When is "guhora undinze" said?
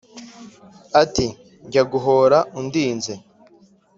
1.91-3.13